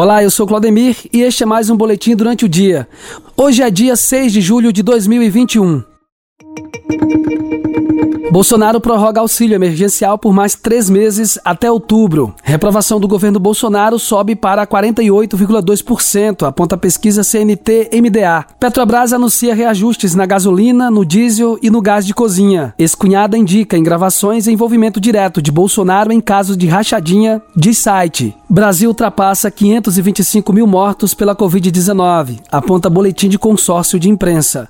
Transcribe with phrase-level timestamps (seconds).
[0.00, 2.86] Olá, eu sou Claudemir e este é mais um boletim durante o dia.
[3.36, 5.82] Hoje é dia 6 de julho de 2021.
[8.30, 12.34] Bolsonaro prorroga auxílio emergencial por mais três meses até outubro.
[12.42, 18.44] Reprovação do governo Bolsonaro sobe para 48,2%, aponta a pesquisa CNT-MDA.
[18.60, 22.74] Petrobras anuncia reajustes na gasolina, no diesel e no gás de cozinha.
[22.78, 28.36] Ex-cunhada indica em gravações envolvimento direto de Bolsonaro em casos de rachadinha de site.
[28.48, 34.68] Brasil ultrapassa 525 mil mortos pela Covid-19, aponta boletim de consórcio de imprensa.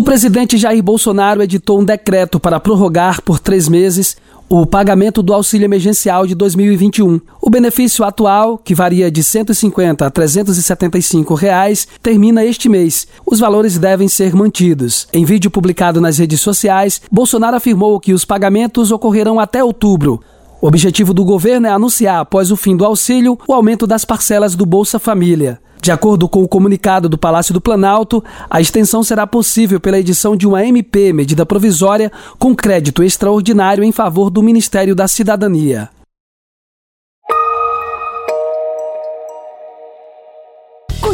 [0.00, 4.16] O presidente Jair Bolsonaro editou um decreto para prorrogar por três meses
[4.48, 7.20] o pagamento do auxílio emergencial de 2021.
[7.38, 13.06] O benefício atual, que varia de R$ 150 a 375 reais, termina este mês.
[13.26, 15.06] Os valores devem ser mantidos.
[15.12, 20.22] Em vídeo publicado nas redes sociais, Bolsonaro afirmou que os pagamentos ocorrerão até outubro.
[20.60, 24.54] O objetivo do governo é anunciar, após o fim do auxílio, o aumento das parcelas
[24.54, 25.58] do Bolsa Família.
[25.80, 30.36] De acordo com o comunicado do Palácio do Planalto, a extensão será possível pela edição
[30.36, 35.88] de uma MP, medida provisória, com crédito extraordinário em favor do Ministério da Cidadania.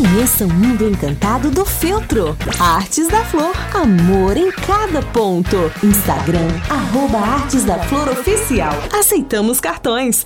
[0.07, 2.37] Conheça o mundo encantado do feltro.
[2.61, 5.57] Artes da Flor, amor em cada ponto.
[5.83, 8.73] Instagram, arroba Artes da Flor Oficial.
[8.93, 10.25] Aceitamos cartões.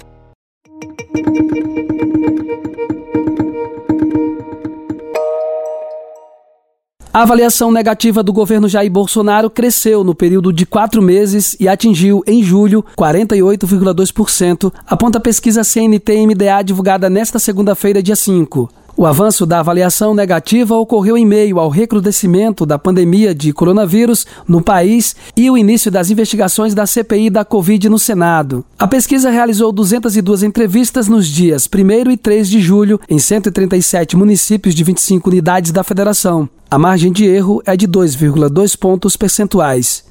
[7.12, 12.22] A avaliação negativa do governo Jair Bolsonaro cresceu no período de quatro meses e atingiu,
[12.26, 18.79] em julho, 48,2%, aponta a pesquisa CNT-MDA divulgada nesta segunda-feira, dia 5.
[19.00, 24.60] O avanço da avaliação negativa ocorreu em meio ao recrudescimento da pandemia de coronavírus no
[24.60, 28.62] país e o início das investigações da CPI da Covid no Senado.
[28.78, 34.74] A pesquisa realizou 202 entrevistas nos dias 1 e 3 de julho em 137 municípios
[34.74, 36.46] de 25 unidades da federação.
[36.70, 40.09] A margem de erro é de 2,2 pontos percentuais.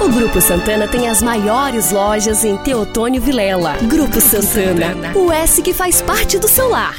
[0.00, 3.76] O Grupo Santana tem as maiores lojas em Teotônio Vilela.
[3.82, 6.94] Grupo Santana, o S que faz parte do seu lar.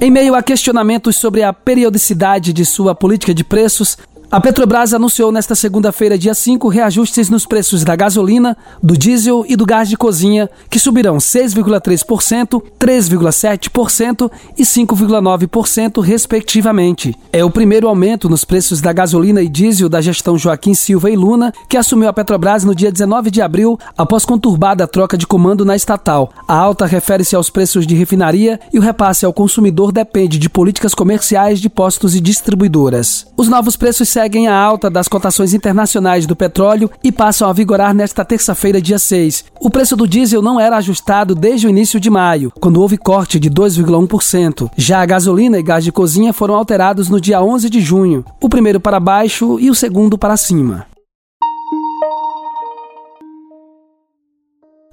[0.00, 3.96] Em meio a questionamentos sobre a periodicidade de sua política de preços,
[4.28, 9.54] a Petrobras anunciou nesta segunda-feira, dia 5, reajustes nos preços da gasolina, do diesel e
[9.54, 17.14] do gás de cozinha, que subirão 6,3%, 3,7% e 5,9%, respectivamente.
[17.32, 21.14] É o primeiro aumento nos preços da gasolina e diesel da gestão Joaquim Silva e
[21.14, 25.64] Luna, que assumiu a Petrobras no dia 19 de abril, após conturbada troca de comando
[25.64, 26.32] na estatal.
[26.48, 30.94] A alta refere-se aos preços de refinaria e o repasse ao consumidor depende de políticas
[30.94, 33.28] comerciais de postos e distribuidoras.
[33.36, 37.92] Os novos preços seguem a alta das cotações internacionais do petróleo e passam a vigorar
[37.92, 39.44] nesta terça-feira, dia 6.
[39.60, 43.38] O preço do diesel não era ajustado desde o início de maio, quando houve corte
[43.38, 44.70] de 2,1%.
[44.74, 48.48] Já a gasolina e gás de cozinha foram alterados no dia 11 de junho, o
[48.48, 50.86] primeiro para baixo e o segundo para cima.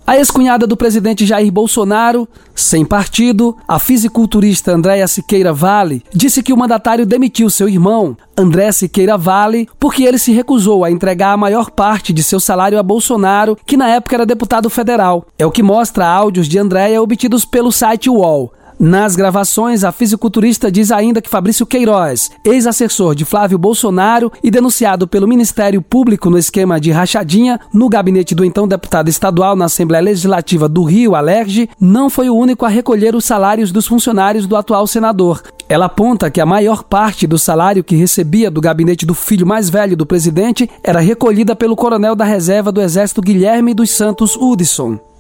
[0.06, 6.52] A ex-cunhada do presidente Jair Bolsonaro, sem partido, a fisiculturista Andréa Siqueira Vale, disse que
[6.52, 11.38] o mandatário demitiu seu irmão, André Siqueira Vale, porque ele se recusou a entregar a
[11.38, 15.26] maior parte de seu salário a Bolsonaro, que na época era deputado federal.
[15.40, 18.52] É o que mostra áudios de Andréa obtidos pelo site UOL.
[18.84, 25.08] Nas gravações, a fisiculturista diz ainda que Fabrício Queiroz, ex-assessor de Flávio Bolsonaro e denunciado
[25.08, 30.04] pelo Ministério Público no esquema de rachadinha no gabinete do então deputado estadual na Assembleia
[30.04, 34.58] Legislativa do Rio, Alerge, não foi o único a recolher os salários dos funcionários do
[34.58, 35.42] atual senador.
[35.70, 39.70] Ela aponta que a maior parte do salário que recebia do gabinete do filho mais
[39.70, 45.13] velho do presidente era recolhida pelo coronel da reserva do Exército Guilherme dos Santos Hudson.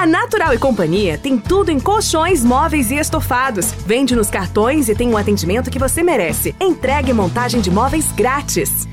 [0.00, 3.66] A Natural e Companhia tem tudo em colchões, móveis e estofados.
[3.84, 6.56] Vende nos cartões e tem um atendimento que você merece.
[6.58, 8.88] Entregue montagem de móveis grátis.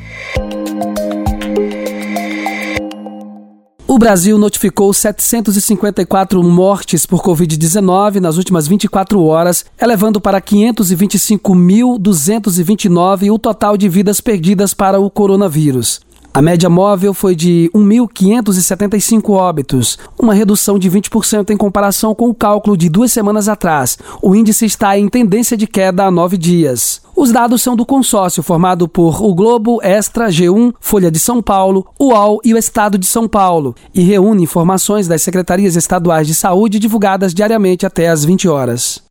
[3.87, 13.39] O Brasil notificou 754 mortes por Covid-19 nas últimas 24 horas, elevando para 525.229 o
[13.39, 16.01] total de vidas perdidas para o coronavírus.
[16.37, 22.35] A média móvel foi de 1.575 óbitos, uma redução de 20% em comparação com o
[22.35, 23.97] cálculo de duas semanas atrás.
[24.21, 27.01] O índice está em tendência de queda há nove dias.
[27.15, 31.87] Os dados são do consórcio formado por O Globo, Extra, G1, Folha de São Paulo,
[31.99, 36.77] UOL e o Estado de São Paulo e reúne informações das secretarias estaduais de saúde
[36.77, 39.01] divulgadas diariamente até às 20 horas.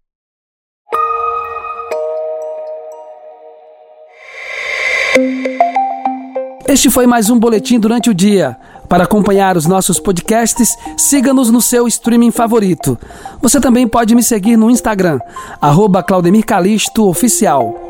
[6.68, 8.56] Este foi mais um boletim durante o dia.
[8.88, 12.98] Para acompanhar os nossos podcasts, siga-nos no seu streaming favorito.
[13.40, 15.20] Você também pode me seguir no Instagram,
[15.60, 16.04] arroba
[16.98, 17.85] Oficial.